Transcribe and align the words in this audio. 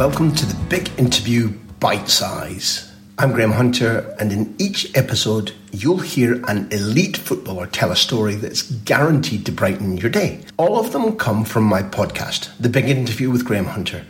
Welcome 0.00 0.34
to 0.36 0.46
the 0.46 0.56
Big 0.70 0.90
Interview 0.98 1.50
Bite 1.78 2.08
Size. 2.08 2.90
I'm 3.18 3.32
Graham 3.32 3.52
Hunter, 3.52 4.16
and 4.18 4.32
in 4.32 4.54
each 4.58 4.90
episode, 4.96 5.52
you'll 5.72 5.98
hear 5.98 6.42
an 6.48 6.72
elite 6.72 7.18
footballer 7.18 7.66
tell 7.66 7.92
a 7.92 7.96
story 7.96 8.34
that's 8.34 8.62
guaranteed 8.62 9.44
to 9.44 9.52
brighten 9.52 9.98
your 9.98 10.08
day. 10.08 10.40
All 10.56 10.80
of 10.80 10.92
them 10.92 11.18
come 11.18 11.44
from 11.44 11.64
my 11.64 11.82
podcast, 11.82 12.48
The 12.58 12.70
Big 12.70 12.88
Interview 12.88 13.30
with 13.30 13.44
Graham 13.44 13.66
Hunter, 13.66 14.06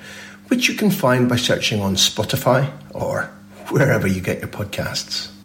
which 0.47 0.69
you 0.69 0.77
can 0.77 0.93
find 0.93 1.29
by 1.29 1.35
searching 1.35 1.81
on 1.81 1.97
Spotify 1.97 2.73
or 2.95 3.25
wherever 3.71 4.07
you 4.07 4.21
get 4.21 4.39
your 4.39 4.47
podcasts. 4.47 5.40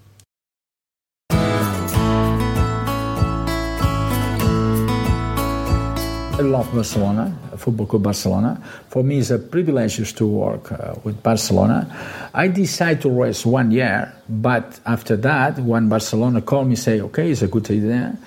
I 6.37 6.41
love 6.41 6.69
Barcelona, 6.73 7.33
Football 7.55 7.85
Club 7.85 8.03
Barcelona. 8.03 8.61
For 8.89 9.05
me, 9.05 9.19
it's 9.19 9.31
a 9.31 9.39
privilege 9.39 10.13
to 10.15 10.27
work 10.27 10.69
uh, 10.69 10.95
with 11.05 11.23
Barcelona. 11.23 11.87
I 12.33 12.49
decided 12.49 13.03
to 13.03 13.09
rest 13.09 13.45
one 13.45 13.71
year, 13.71 14.13
but 14.27 14.77
after 14.85 15.15
that, 15.15 15.57
when 15.59 15.87
Barcelona 15.87 16.41
called 16.41 16.67
me, 16.67 16.75
say, 16.75 16.99
okay, 16.99 17.31
it's 17.31 17.41
a 17.41 17.47
good 17.47 17.71
idea. 17.71 18.17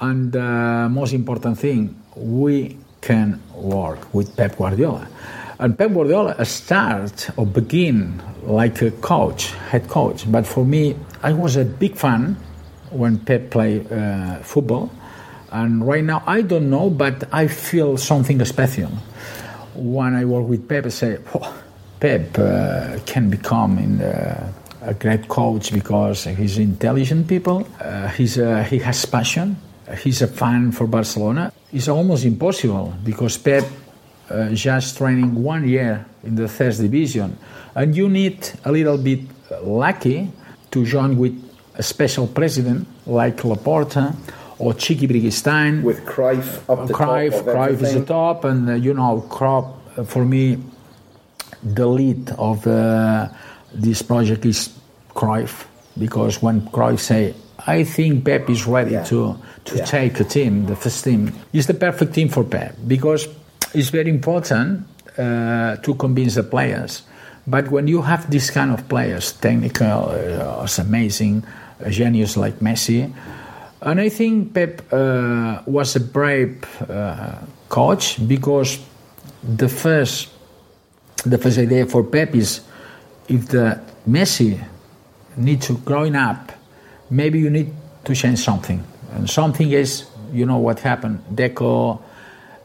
And 0.00 0.34
uh, 0.34 0.88
most 0.88 1.12
important 1.12 1.56
thing, 1.60 1.94
we 2.16 2.76
can 3.00 3.40
work 3.54 4.12
with 4.12 4.36
Pep 4.36 4.56
Guardiola. 4.56 5.06
And 5.60 5.78
Pep 5.78 5.92
Guardiola 5.92 6.44
start 6.44 7.30
or 7.36 7.46
begin 7.46 8.20
like 8.42 8.82
a 8.82 8.90
coach, 8.90 9.52
head 9.70 9.86
coach. 9.86 10.28
But 10.28 10.44
for 10.44 10.64
me, 10.64 10.96
I 11.22 11.32
was 11.32 11.54
a 11.54 11.64
big 11.64 11.94
fan 11.94 12.36
when 12.90 13.20
Pep 13.20 13.50
played 13.50 13.92
uh, 13.92 14.40
football 14.40 14.90
and 15.54 15.86
right 15.86 16.02
now, 16.02 16.20
I 16.26 16.42
don't 16.42 16.68
know, 16.68 16.90
but 16.90 17.32
I 17.32 17.46
feel 17.46 17.96
something 17.96 18.44
special. 18.44 18.90
When 19.76 20.16
I 20.16 20.24
work 20.24 20.48
with 20.48 20.68
Pep, 20.68 20.86
I 20.86 20.88
say, 20.88 21.18
oh, 21.32 21.62
Pep 22.00 22.36
uh, 22.36 22.98
can 23.06 23.30
become 23.30 23.78
in 23.78 23.98
the, 23.98 24.52
a 24.82 24.94
great 24.94 25.28
coach 25.28 25.72
because 25.72 26.24
he's 26.24 26.58
intelligent 26.58 27.28
people. 27.28 27.68
Uh, 27.80 28.08
he's 28.08 28.36
a, 28.36 28.64
he 28.64 28.80
has 28.80 29.04
passion. 29.06 29.56
He's 30.02 30.22
a 30.22 30.26
fan 30.26 30.72
for 30.72 30.88
Barcelona. 30.88 31.52
It's 31.72 31.86
almost 31.86 32.24
impossible 32.24 32.92
because 33.04 33.38
Pep 33.38 33.64
uh, 34.30 34.48
just 34.50 34.98
training 34.98 35.40
one 35.40 35.68
year 35.68 36.04
in 36.24 36.34
the 36.34 36.48
third 36.48 36.76
division, 36.78 37.38
and 37.76 37.94
you 37.94 38.08
need 38.08 38.50
a 38.64 38.72
little 38.72 38.98
bit 38.98 39.20
lucky 39.62 40.32
to 40.72 40.84
join 40.84 41.16
with 41.16 41.40
a 41.76 41.82
special 41.82 42.26
president 42.26 42.88
like 43.06 43.36
Laporta 43.36 44.16
or 44.58 44.72
Txiki 44.72 45.08
Begiristain. 45.08 45.82
With 45.82 46.04
Cruyff 46.06 46.60
up 46.68 46.86
the 46.86 46.94
Cruyff, 46.94 47.32
top. 47.32 47.44
Cruyff 47.46 47.82
is 47.82 47.94
the 47.94 48.04
top, 48.04 48.44
and 48.44 48.68
uh, 48.68 48.74
you 48.74 48.94
know, 48.94 49.24
Cruyff, 49.28 49.72
uh, 49.98 50.04
for 50.04 50.24
me, 50.24 50.58
the 51.62 51.86
lead 51.86 52.30
of 52.38 52.66
uh, 52.66 53.28
this 53.72 54.02
project 54.02 54.44
is 54.46 54.70
Cruyff, 55.14 55.64
because 55.98 56.42
when 56.42 56.60
Cruyff 56.68 57.00
say, 57.00 57.34
I 57.66 57.84
think 57.84 58.24
Pep 58.24 58.50
is 58.50 58.66
ready 58.66 58.92
Yeah. 58.92 59.04
to, 59.04 59.36
to 59.64 59.76
Yeah. 59.76 59.84
take 59.84 60.20
a 60.20 60.24
team, 60.24 60.66
the 60.66 60.76
first 60.76 61.04
team, 61.04 61.32
is 61.52 61.66
the 61.66 61.74
perfect 61.74 62.12
team 62.14 62.28
for 62.28 62.44
Pep, 62.44 62.76
because 62.86 63.26
it's 63.72 63.88
very 63.88 64.10
important 64.10 64.86
uh, 65.18 65.76
to 65.76 65.94
convince 65.94 66.34
the 66.34 66.42
players. 66.42 67.02
But 67.46 67.70
when 67.70 67.86
you 67.88 68.02
have 68.02 68.30
this 68.30 68.50
kind 68.50 68.72
of 68.72 68.88
players, 68.88 69.32
technical, 69.32 70.10
uh, 70.10 70.66
amazing, 70.78 71.44
a 71.80 71.90
genius 71.90 72.36
like 72.36 72.58
Messi, 72.60 73.12
and 73.84 74.00
I 74.00 74.08
think 74.08 74.54
Pep 74.54 74.92
uh, 74.92 75.62
was 75.66 75.94
a 75.96 76.00
brave 76.00 76.64
uh, 76.88 77.36
coach 77.68 78.18
because 78.26 78.78
the 79.42 79.68
first 79.68 80.30
the 81.24 81.38
first 81.38 81.58
idea 81.58 81.86
for 81.86 82.02
Pep 82.02 82.34
is 82.34 82.60
if 83.28 83.48
the 83.48 83.80
Messi 84.08 84.62
need 85.36 85.62
to 85.62 85.78
growing 85.78 86.16
up, 86.16 86.52
maybe 87.10 87.38
you 87.38 87.50
need 87.50 87.72
to 88.04 88.14
change 88.14 88.38
something. 88.38 88.82
And 89.12 89.28
something 89.28 89.70
is, 89.70 90.06
you 90.32 90.46
know 90.46 90.58
what 90.58 90.80
happened, 90.80 91.24
Deco 91.32 92.00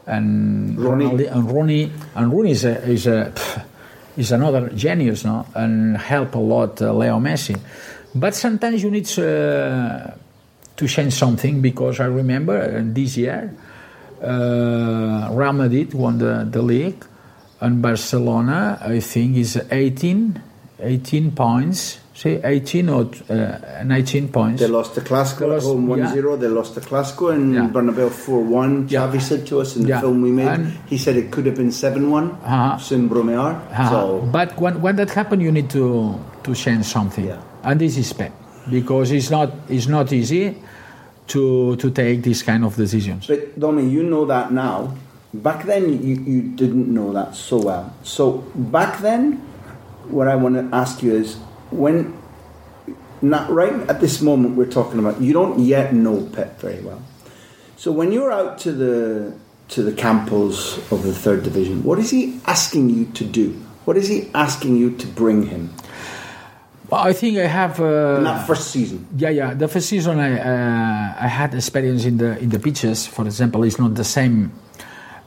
and 0.06 0.78
Ronnie. 0.78 1.26
And 1.26 1.52
Ronnie 1.52 1.92
and 2.14 2.32
Ronnie 2.32 2.50
is 2.50 2.64
a, 2.64 2.82
is 2.82 3.06
a 3.06 3.32
is 4.16 4.32
another 4.32 4.68
genius, 4.70 5.24
no, 5.24 5.46
and 5.54 5.96
help 5.96 6.34
a 6.34 6.38
lot 6.38 6.80
uh, 6.82 6.92
Leo 6.92 7.18
Messi. 7.18 7.58
But 8.14 8.34
sometimes 8.34 8.82
you 8.82 8.90
need 8.90 9.06
uh, 9.18 10.10
to 10.80 10.88
change 10.88 11.12
something 11.12 11.60
because 11.60 12.00
I 12.00 12.06
remember 12.06 12.56
uh, 12.56 12.80
this 12.98 13.16
year 13.18 13.52
uh, 14.22 15.28
Real 15.32 15.52
Madrid 15.52 15.92
won 15.94 16.18
the, 16.18 16.46
the 16.50 16.62
league 16.62 17.04
and 17.60 17.82
Barcelona 17.82 18.78
I 18.80 19.00
think 19.00 19.36
is 19.36 19.60
18, 19.70 20.40
18 20.80 21.32
points 21.32 22.00
say 22.14 22.40
18 22.42 22.88
or 22.88 23.10
uh, 23.28 23.82
19 23.84 24.28
points 24.28 24.60
They 24.60 24.68
lost 24.68 24.94
the 24.94 25.00
Clásico 25.02 25.38
They 25.40 25.46
lost- 25.48 25.66
at 25.66 25.70
home 25.70 25.86
1 25.86 25.98
yeah. 25.98 26.12
0. 26.12 26.36
They 26.36 26.48
lost 26.48 26.74
the 26.74 26.80
Clásico 26.82 27.34
in 27.34 27.54
Yeah. 27.54 27.68
Bernabeu 27.68 28.10
4 28.10 28.42
1. 28.42 28.88
Yeah. 28.88 29.00
Xavi 29.08 29.20
said 29.20 29.46
to 29.48 29.60
us 29.60 29.76
in 29.76 29.82
the 29.82 29.88
Yeah. 29.88 30.00
film 30.00 30.22
we 30.22 30.30
made, 30.30 30.48
And- 30.48 30.72
he 30.86 30.96
said 30.98 31.16
it 31.16 31.30
could 31.30 31.46
have 31.46 31.56
been 31.56 31.72
7 31.72 32.10
1. 32.10 32.30
Uh-huh. 32.44 32.78
Sin 32.78 33.08
Bromear. 33.08 33.56
Uh, 33.72 33.88
So, 33.90 34.28
but 34.32 34.58
when, 34.60 34.80
when 34.82 34.96
that 34.96 35.10
happened, 35.10 35.40
you 35.42 35.52
need 35.52 35.68
to, 35.70 36.14
to 36.44 36.54
change 36.54 36.84
something 36.84 37.24
Yeah. 37.26 37.40
and 37.64 37.80
this 37.80 37.96
is 37.96 38.12
Pep 38.12 38.32
because 38.70 39.10
it's 39.10 39.30
not, 39.30 39.52
it's 39.68 39.86
not 39.86 40.12
easy 40.12 40.56
to, 41.28 41.76
to 41.76 41.90
take 41.90 42.22
these 42.22 42.42
kind 42.42 42.64
of 42.64 42.76
decisions 42.76 43.26
but 43.26 43.58
Domi, 43.58 43.88
you 43.88 44.02
know 44.02 44.24
that 44.26 44.52
now. 44.52 44.96
Back 45.32 45.64
then, 45.64 46.02
you, 46.02 46.16
you 46.16 46.42
didn't 46.42 46.92
know 46.92 47.12
that 47.12 47.36
so 47.36 47.62
well. 47.62 47.94
So, 48.02 48.38
back 48.56 48.98
then, 48.98 49.34
what 50.08 50.26
I 50.26 50.34
want 50.34 50.56
to 50.56 50.76
ask 50.76 51.02
you 51.02 51.14
is 51.14 51.36
when, 51.70 52.18
not 53.22 53.48
right 53.48 53.72
at 53.88 54.00
this 54.00 54.20
moment 54.20 54.56
we're 54.56 54.66
talking 54.66 54.98
about, 54.98 55.20
you 55.20 55.32
don't 55.32 55.60
yet 55.60 55.94
know 55.94 56.26
Pep 56.32 56.58
very 56.58 56.80
well. 56.80 57.00
So, 57.76 57.92
when 57.92 58.10
you're 58.10 58.32
out 58.32 58.58
to 58.60 58.72
the 58.72 59.38
to 59.68 59.84
the 59.84 59.92
Campos 59.92 60.78
of 60.90 61.04
the 61.04 61.14
third 61.14 61.44
division, 61.44 61.84
what 61.84 62.00
is 62.00 62.10
he 62.10 62.40
asking 62.46 62.90
you 62.90 63.04
to 63.12 63.24
do? 63.24 63.50
What 63.84 63.96
is 63.96 64.08
he 64.08 64.28
asking 64.34 64.76
you 64.76 64.96
to 64.96 65.06
bring 65.06 65.46
him 65.46 65.72
well, 66.90 67.00
I 67.06 67.12
think 67.12 67.38
I 67.38 67.46
have 67.46 67.80
uh, 67.80 68.20
that 68.20 68.46
first 68.46 68.70
season? 68.70 69.06
Yeah, 69.16 69.30
yeah. 69.30 69.54
The 69.54 69.68
first 69.68 69.88
season 69.88 70.18
I 70.18 70.38
uh, 70.38 71.14
I 71.24 71.28
had 71.28 71.54
experience 71.54 72.04
in 72.04 72.18
the 72.18 72.38
in 72.38 72.48
the 72.50 72.58
pitches. 72.58 73.06
For 73.06 73.24
example, 73.24 73.62
it's 73.64 73.78
not 73.78 73.94
the 73.94 74.04
same 74.04 74.50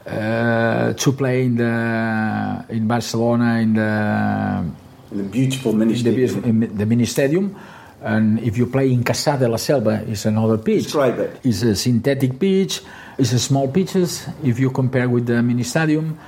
uh, 0.06 0.92
to 0.92 1.12
play 1.12 1.44
in 1.44 1.56
the 1.56 2.64
in 2.68 2.86
Barcelona 2.86 3.58
in 3.60 3.74
the 3.74 4.64
In 5.12 5.18
the 5.18 5.24
beautiful 5.24 5.72
mini 5.72 5.94
in 5.94 6.04
the, 6.04 6.26
stadium. 6.28 6.44
in 6.44 6.76
the 6.76 6.86
mini 6.86 7.06
stadium, 7.06 7.56
and 8.02 8.40
if 8.40 8.58
you 8.58 8.66
play 8.66 8.90
in 8.92 9.02
Cassà 9.04 9.38
de 9.38 9.46
la 9.48 9.56
Selva, 9.58 10.02
it's 10.08 10.26
another 10.26 10.58
pitch. 10.58 10.84
Describe 10.84 11.18
it. 11.20 11.40
It's 11.44 11.62
a 11.62 11.74
synthetic 11.76 12.38
pitch. 12.38 12.82
It's 13.16 13.32
a 13.32 13.38
small 13.38 13.68
pitches. 13.68 14.26
If 14.42 14.58
you 14.58 14.70
compare 14.70 15.08
with 15.08 15.26
the 15.26 15.40
mini 15.42 15.62
stadium, 15.62 16.18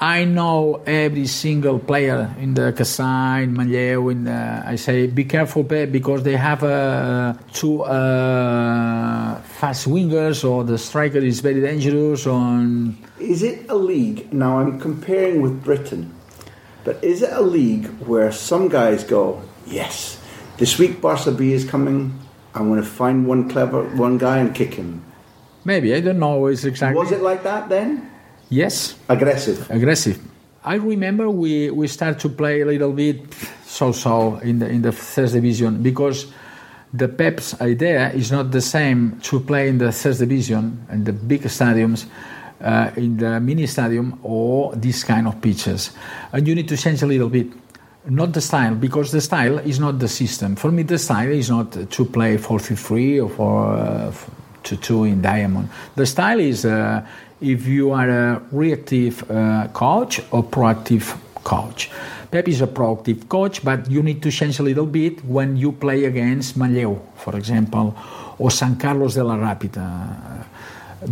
I 0.00 0.24
know 0.24 0.80
every 0.86 1.26
single 1.26 1.80
player 1.80 2.32
in 2.38 2.54
the 2.54 2.72
Casa, 2.72 3.40
in 3.42 3.56
Manlleu, 3.56 4.12
in 4.12 4.24
the, 4.24 4.62
I 4.64 4.76
say 4.76 5.08
be 5.08 5.24
careful, 5.24 5.64
Pep, 5.64 5.90
because 5.90 6.22
they 6.22 6.36
have 6.36 6.62
uh, 6.62 7.34
two 7.52 7.82
uh, 7.82 9.40
fast 9.42 9.88
wingers, 9.88 10.48
or 10.48 10.62
the 10.62 10.78
striker 10.78 11.18
is 11.18 11.40
very 11.40 11.60
dangerous. 11.60 12.28
On 12.28 12.96
Is 13.18 13.42
it 13.42 13.68
a 13.68 13.74
league? 13.74 14.32
Now 14.32 14.60
I'm 14.60 14.78
comparing 14.78 15.42
with 15.42 15.64
Britain, 15.64 16.14
but 16.84 17.02
is 17.02 17.22
it 17.22 17.32
a 17.32 17.42
league 17.42 17.86
where 18.06 18.30
some 18.30 18.68
guys 18.68 19.02
go, 19.02 19.42
yes, 19.66 20.22
this 20.58 20.78
week 20.78 21.00
Barca 21.00 21.32
B 21.32 21.52
is 21.52 21.64
coming. 21.64 22.16
I'm 22.54 22.68
going 22.68 22.80
to 22.80 22.86
find 22.86 23.26
one 23.26 23.48
clever 23.48 23.82
one 23.96 24.16
guy 24.16 24.38
and 24.38 24.54
kick 24.54 24.74
him. 24.74 25.02
maybe 25.64 25.92
I 25.92 26.00
don't 26.00 26.20
know. 26.20 26.46
It's 26.46 26.64
exactly 26.64 26.98
Was 26.98 27.10
it 27.10 27.20
like 27.20 27.42
that 27.42 27.68
then? 27.68 28.10
Yes. 28.50 28.96
Aggressive. 29.08 29.70
aggressive. 29.70 30.18
I 30.64 30.74
remember 30.74 31.30
we, 31.30 31.70
we 31.70 31.88
start 31.88 32.18
to 32.20 32.28
play 32.28 32.60
a 32.60 32.66
little 32.66 32.92
bit 32.92 33.32
so-so 33.64 34.36
in 34.38 34.58
the 34.58 34.68
in 34.68 34.82
the 34.82 34.92
third 34.92 35.30
division 35.32 35.82
because 35.82 36.26
the 36.92 37.08
Pep's 37.08 37.60
idea 37.60 38.10
is 38.12 38.32
not 38.32 38.50
the 38.50 38.60
same 38.60 39.20
to 39.20 39.40
play 39.40 39.68
in 39.68 39.78
the 39.78 39.92
third 39.92 40.18
division 40.18 40.86
and 40.88 41.04
the 41.04 41.12
big 41.12 41.42
stadiums, 41.42 42.06
uh, 42.60 42.90
in 42.96 43.18
the 43.18 43.40
mini 43.40 43.66
stadium 43.66 44.18
or 44.22 44.74
this 44.74 45.04
kind 45.04 45.26
of 45.28 45.40
pitches, 45.40 45.90
and 46.32 46.46
you 46.48 46.54
need 46.54 46.68
to 46.68 46.76
change 46.76 47.02
a 47.02 47.06
little 47.06 47.28
bit. 47.28 47.46
Not 48.06 48.32
the 48.32 48.40
style, 48.40 48.74
because 48.74 49.12
the 49.12 49.20
style 49.20 49.58
is 49.58 49.78
not 49.78 49.98
the 49.98 50.08
system. 50.08 50.56
For 50.56 50.70
me, 50.70 50.82
the 50.82 50.98
style 50.98 51.28
is 51.28 51.50
not 51.50 51.72
to 51.72 52.04
play 52.06 52.38
4-3-3 52.38 53.24
or 53.24 53.28
for 53.28 53.66
uh, 53.76 54.12
to 54.68 54.76
two 54.76 55.04
in 55.04 55.20
diamond. 55.20 55.68
The 55.96 56.06
style 56.06 56.40
is 56.40 56.64
uh, 56.64 57.06
if 57.40 57.66
you 57.66 57.92
are 57.92 58.08
a 58.08 58.42
reactive 58.52 59.28
uh, 59.30 59.68
coach 59.72 60.20
or 60.30 60.44
proactive 60.44 61.16
coach. 61.44 61.90
Pep 62.30 62.46
is 62.46 62.60
a 62.60 62.66
proactive 62.66 63.28
coach, 63.28 63.64
but 63.64 63.90
you 63.90 64.02
need 64.02 64.22
to 64.22 64.30
change 64.30 64.58
a 64.58 64.62
little 64.62 64.86
bit 64.86 65.24
when 65.24 65.56
you 65.56 65.72
play 65.72 66.04
against 66.04 66.58
Manlleu, 66.58 67.00
for 67.16 67.36
example, 67.36 67.96
or 68.38 68.50
San 68.50 68.76
Carlos 68.76 69.14
de 69.14 69.24
la 69.24 69.36
Rápita. 69.36 70.44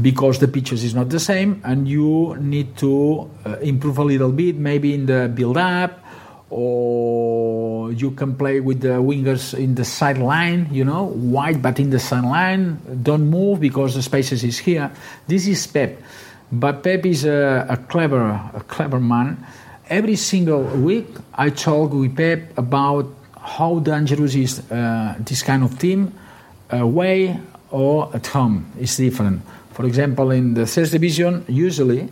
because 0.02 0.38
the 0.38 0.48
pitches 0.48 0.82
is 0.82 0.94
not 0.94 1.08
the 1.08 1.20
same, 1.20 1.60
and 1.64 1.86
you 1.86 2.36
need 2.40 2.76
to 2.76 3.30
uh, 3.44 3.56
improve 3.62 3.98
a 3.98 4.04
little 4.04 4.32
bit, 4.32 4.56
maybe 4.56 4.94
in 4.94 5.06
the 5.06 5.30
build 5.32 5.56
up, 5.56 6.02
or 6.50 7.92
you 7.92 8.12
can 8.12 8.34
play 8.36 8.60
with 8.60 8.80
the 8.80 9.00
wingers 9.02 9.52
in 9.58 9.74
the 9.74 9.84
sideline, 9.84 10.68
you 10.70 10.84
know, 10.84 11.04
wide 11.04 11.60
but 11.60 11.80
in 11.80 11.90
the 11.90 11.98
sideline. 11.98 12.80
Don't 13.02 13.28
move 13.28 13.60
because 13.60 13.94
the 13.94 14.02
spaces 14.02 14.44
is 14.44 14.58
here. 14.58 14.90
This 15.26 15.46
is 15.46 15.66
Pep, 15.66 16.00
but 16.52 16.82
Pep 16.82 17.04
is 17.06 17.24
a, 17.24 17.66
a 17.68 17.76
clever, 17.76 18.30
a 18.54 18.62
clever 18.68 19.00
man. 19.00 19.44
Every 19.88 20.16
single 20.16 20.62
week, 20.62 21.06
I 21.34 21.50
talk 21.50 21.92
with 21.92 22.16
Pep 22.16 22.56
about 22.58 23.06
how 23.40 23.78
dangerous 23.78 24.34
is 24.34 24.70
uh, 24.70 25.14
this 25.20 25.42
kind 25.42 25.62
of 25.62 25.78
team 25.78 26.12
away 26.70 27.38
or 27.70 28.10
at 28.14 28.26
home. 28.26 28.72
It's 28.78 28.96
different. 28.96 29.42
For 29.72 29.84
example, 29.84 30.30
in 30.30 30.54
the 30.54 30.66
third 30.66 30.90
division, 30.90 31.44
usually 31.48 32.08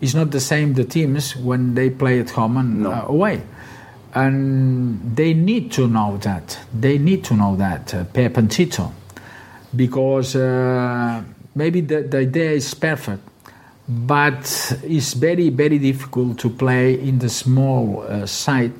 it's 0.00 0.14
not 0.14 0.30
the 0.30 0.40
same 0.40 0.74
the 0.74 0.84
teams 0.84 1.34
when 1.36 1.74
they 1.74 1.90
play 1.90 2.20
at 2.20 2.30
home 2.30 2.56
and 2.56 2.82
No. 2.82 2.90
uh, 2.92 3.04
away. 3.08 3.42
And 4.14 5.16
they 5.16 5.34
need 5.34 5.70
to 5.72 5.86
know 5.86 6.16
that. 6.22 6.58
They 6.72 6.98
need 6.98 7.24
to 7.24 7.34
know 7.34 7.56
that, 7.56 7.94
uh, 7.94 8.04
Pep 8.04 8.36
and 8.36 8.50
Tito, 8.50 8.92
because 9.76 10.34
uh, 10.34 11.22
maybe 11.54 11.80
the, 11.82 12.02
the 12.02 12.18
idea 12.18 12.50
is 12.52 12.72
perfect, 12.74 13.22
but 13.88 14.76
it's 14.82 15.12
very, 15.14 15.50
very 15.50 15.78
difficult 15.78 16.38
to 16.38 16.50
play 16.50 16.94
in 16.94 17.18
the 17.18 17.28
small 17.28 18.02
uh, 18.08 18.26
side 18.26 18.72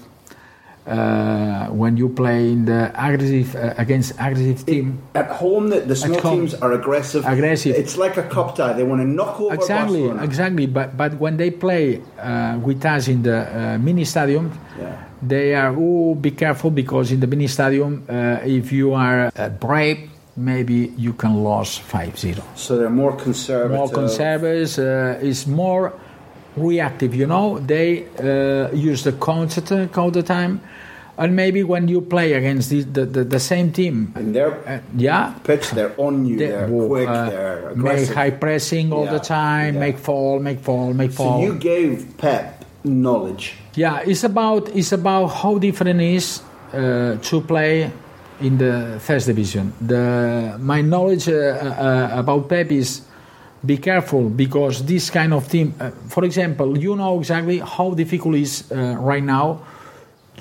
uh, 0.89 1.67
when 1.69 1.97
you 1.97 2.09
play 2.09 2.51
in 2.51 2.65
the 2.65 2.89
aggressive 2.97 3.55
uh, 3.55 3.75
against 3.77 4.13
aggressive 4.19 4.65
team. 4.67 4.99
At 5.15 5.31
home, 5.31 5.69
the, 5.69 5.81
the 5.81 5.97
small 5.97 6.21
home. 6.21 6.39
teams 6.41 6.55
are 6.55 6.73
aggressive. 6.73 7.25
Aggressive. 7.27 7.77
It's 7.77 7.97
like 7.97 8.17
a 8.17 8.23
cup 8.25 8.57
tie. 8.57 8.73
They 8.73 8.85
want 8.85 9.01
to 9.03 9.07
knock 9.07 9.41
over 9.41 9.55
Exactly, 9.55 10.01
Barcelona. 10.01 10.25
exactly. 10.25 10.67
But 10.67 10.97
but 10.97 11.15
when 11.21 11.37
they 11.37 11.51
play 11.51 12.01
uh, 12.19 12.59
with 12.65 12.85
us 12.85 13.09
in 13.09 13.23
the 13.23 13.39
uh, 13.45 13.79
mini 13.79 14.05
stadium, 14.05 14.51
Yeah. 14.81 14.97
they 15.23 15.55
are 15.55 15.75
oh 15.77 16.15
be 16.15 16.31
careful 16.31 16.71
because 16.71 17.13
in 17.13 17.21
the 17.21 17.27
mini 17.27 17.49
stadium, 17.49 18.05
uh, 18.09 18.41
if 18.45 18.73
you 18.73 18.95
are 18.95 19.31
uh, 19.37 19.49
brave, 19.61 20.09
maybe 20.37 20.93
you 20.97 21.13
can 21.13 21.43
lose 21.45 21.79
5-0. 21.79 22.41
So 22.57 22.79
they're 22.79 22.89
more 22.91 23.17
conservative. 23.17 23.77
More 23.77 23.91
conservatives 23.91 24.79
uh, 24.79 25.19
is 25.21 25.47
more 25.47 25.93
reactive. 26.59 27.15
You 27.15 27.27
know, 27.27 27.59
they 27.59 28.05
uh, 28.19 28.71
use 28.75 29.03
the 29.05 29.13
counter 29.13 29.61
attack 29.61 29.97
all 29.99 30.11
the 30.11 30.23
time, 30.23 30.61
and 31.17 31.35
maybe 31.35 31.63
when 31.65 31.89
you 31.89 32.01
play 32.01 32.33
against 32.35 32.71
the 32.71 32.83
the, 32.83 33.05
the, 33.07 33.25
the 33.25 33.41
same 33.41 33.73
team, 33.73 34.13
In 34.17 34.33
their 34.33 34.53
uh, 34.69 34.81
yeah, 34.97 35.35
pitch, 35.45 35.71
they're 35.71 35.95
on 35.99 36.27
you. 36.27 36.37
they 36.39 36.49
They're 36.49 36.69
quick. 36.69 37.09
uh, 37.09 37.31
they're 37.31 37.73
make 37.75 38.09
high 38.09 38.31
pressing 38.31 38.93
all 38.93 39.07
the 39.07 39.13
Yeah, 39.23 39.41
time, 39.41 39.75
yeah. 39.75 39.81
make 39.81 39.99
fall, 39.99 40.39
make 40.41 40.61
fall, 40.61 40.93
make 40.95 41.13
fall. 41.13 41.41
So 41.41 41.47
you 41.47 41.55
gave 41.59 42.17
Pep 42.19 42.65
knowledge. 42.85 43.55
Yeah, 43.75 44.01
it's 44.07 44.25
about 44.25 44.69
it's 44.75 44.93
about 44.93 45.29
how 45.29 45.59
different 45.59 46.01
it 46.01 46.15
is 46.15 46.43
uh, 46.73 47.17
to 47.31 47.41
play 47.41 47.91
in 48.41 48.59
the 48.59 48.99
first 49.01 49.27
division. 49.27 49.73
The 49.81 50.57
my 50.59 50.81
knowledge 50.83 51.29
uh, 51.29 51.35
uh, 51.35 52.11
about 52.21 52.49
Pep 52.49 52.71
is 52.73 53.03
be 53.65 53.77
careful 53.79 54.29
because 54.29 54.85
this 54.85 55.11
kind 55.11 55.33
of 55.33 55.49
team. 55.49 55.75
Uh, 55.81 55.91
for 56.09 56.25
example, 56.25 56.79
you 56.79 56.95
know 56.97 57.19
exactly 57.19 57.59
how 57.59 57.91
difficult 57.95 58.35
it 58.37 58.43
is 58.43 58.71
uh, 58.73 58.97
right 59.01 59.23
now 59.25 59.61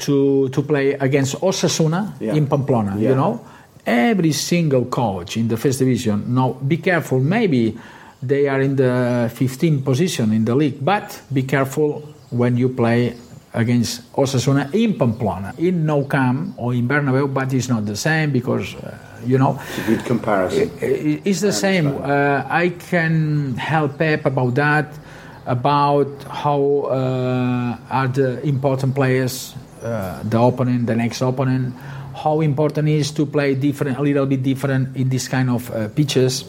to 0.01 0.49
to 0.49 0.61
play 0.61 0.93
against 0.93 1.35
Osasuna 1.41 2.13
Yeah. 2.19 2.35
in 2.35 2.47
Pamplona. 2.47 2.95
Yeah. 2.97 3.09
You 3.09 3.15
know, 3.15 3.41
every 3.85 4.31
single 4.33 4.85
coach 4.85 5.37
in 5.37 5.47
the 5.47 5.57
first 5.57 5.79
division. 5.79 6.33
Now, 6.33 6.53
be 6.53 6.77
careful. 6.77 7.19
Maybe 7.19 7.77
they 8.21 8.47
are 8.47 8.61
in 8.61 8.75
the 8.75 9.29
15th 9.33 9.83
position 9.83 10.33
in 10.33 10.45
the 10.45 10.55
league, 10.55 10.77
but 10.83 11.21
be 11.33 11.43
careful 11.43 12.01
when 12.29 12.57
you 12.57 12.69
play 12.69 13.15
against 13.53 14.11
Osasuna 14.13 14.69
in 14.73 14.93
Pamplona, 14.97 15.53
in 15.57 15.85
Nou 15.85 16.05
Camp 16.07 16.53
or 16.57 16.73
in 16.75 16.87
Bernabeu. 16.87 17.33
But 17.33 17.53
it's 17.53 17.69
not 17.69 17.85
the 17.85 17.95
same 17.95 18.31
because 18.31 18.75
uh, 18.75 18.97
you 19.25 19.37
know 19.37 19.59
It's 19.69 19.77
a 19.79 19.91
good 19.91 20.05
comparison. 20.05 20.71
It's 20.81 21.41
the 21.41 21.51
same. 21.51 21.87
Uh, 21.87 22.43
I 22.49 22.69
can 22.69 23.55
help 23.55 23.97
Pep 23.97 24.25
about 24.25 24.55
that, 24.55 24.97
about 25.45 26.23
how 26.29 26.87
uh, 26.91 27.77
are 27.89 28.07
the 28.07 28.41
important 28.47 28.95
players, 28.95 29.55
uh, 29.81 30.21
the 30.23 30.39
opponent, 30.39 30.87
the 30.87 30.95
next 30.95 31.21
opponent, 31.21 31.73
how 32.15 32.41
important 32.41 32.89
it 32.89 32.95
is 32.95 33.11
to 33.11 33.25
play 33.25 33.55
different, 33.55 33.97
a 33.97 34.01
little 34.01 34.25
bit 34.25 34.43
different 34.43 34.95
in 34.97 35.09
this 35.09 35.27
kind 35.27 35.49
of 35.49 35.71
uh, 35.71 35.87
pitches. 35.89 36.45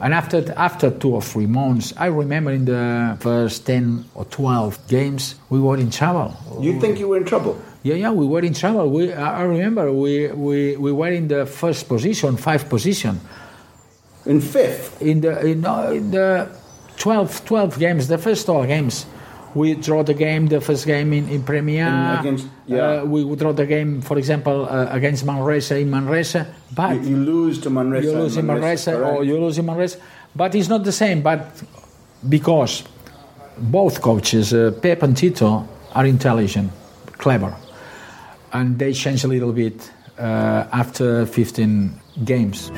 And 0.00 0.12
after 0.12 0.52
after 0.56 0.90
two 0.90 1.14
or 1.14 1.22
three 1.22 1.46
months, 1.46 1.94
I 1.96 2.06
remember 2.06 2.52
in 2.52 2.66
the 2.66 3.16
first 3.20 3.64
ten 3.64 4.04
or 4.14 4.26
twelve 4.26 4.78
games, 4.88 5.36
we 5.48 5.58
were 5.58 5.78
in 5.78 5.90
trouble. 5.90 6.36
You 6.60 6.78
think 6.80 6.98
you 6.98 7.08
were 7.08 7.16
in 7.16 7.24
trouble? 7.24 7.56
Yeah, 7.86 7.94
yeah, 8.04 8.10
we 8.20 8.26
were 8.32 8.44
in 8.50 8.54
trouble. 8.62 8.86
We, 8.96 9.12
I 9.12 9.42
remember 9.42 9.84
we, 9.92 10.28
we, 10.46 10.76
we 10.84 10.90
were 11.00 11.12
in 11.20 11.28
the 11.28 11.46
first 11.46 11.82
position, 11.88 12.36
five 12.36 12.62
position 12.68 13.20
In 14.32 14.40
fifth? 14.40 15.00
in 15.10 15.20
the 15.24 15.32
in, 15.52 15.64
uh, 15.64 15.90
in 15.98 16.10
the 16.10 16.48
12, 16.96 17.44
12 17.44 17.78
games, 17.78 18.08
the 18.08 18.18
first 18.18 18.46
12 18.46 18.66
games, 18.66 19.06
we 19.54 19.74
draw 19.74 20.02
the 20.02 20.14
game, 20.14 20.48
the 20.48 20.60
first 20.60 20.84
game 20.86 21.12
in, 21.12 21.28
in 21.28 21.42
Premier. 21.42 21.86
In- 21.86 22.18
against- 22.20 22.48
yeah. 22.66 23.02
uh, 23.02 23.04
we 23.04 23.36
draw 23.36 23.52
the 23.52 23.66
game, 23.66 24.00
for 24.02 24.16
example, 24.18 24.66
uh, 24.68 24.88
against 24.90 25.24
Manresa 25.24 25.76
in 25.78 25.88
Manresa, 25.90 26.46
but 26.74 26.94
You, 26.96 27.10
you 27.10 27.16
lose 27.18 27.56
to 27.60 27.70
Manresa. 27.70 28.06
you 28.06 28.12
lose 28.18 28.36
in 28.36 28.46
Manresa 28.46 28.92
or 29.00 29.22
you 29.24 29.38
lose 29.38 29.58
in 29.58 29.66
Manresa. 29.66 29.98
But 30.34 30.54
it's 30.54 30.68
not 30.68 30.82
the 30.84 30.92
same. 30.92 31.22
But 31.22 31.40
because 32.28 32.82
both 33.58 34.00
coaches, 34.02 34.52
uh, 34.52 34.72
Pep 34.82 35.02
and 35.02 35.16
Tito, 35.16 35.66
are 35.94 36.04
intelligent, 36.06 36.70
clever, 37.24 37.54
and 38.52 38.78
they 38.78 38.92
change 38.92 39.24
a 39.24 39.28
little 39.28 39.52
bit 39.52 39.90
uh, 40.18 40.66
after 40.72 41.26
15 41.26 42.00
games. 42.24 42.70